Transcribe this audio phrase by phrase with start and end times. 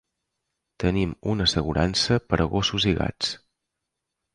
[0.83, 3.41] Tenim una assegurança per a gossos i gats.